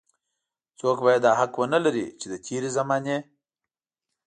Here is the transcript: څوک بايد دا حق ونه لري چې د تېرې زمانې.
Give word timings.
څوک 0.79 0.97
بايد 1.05 1.21
دا 1.25 1.31
حق 1.39 1.53
ونه 1.59 1.79
لري 1.85 2.05
چې 2.19 2.25
د 2.31 2.33
تېرې 2.45 2.69
زمانې. 2.77 3.17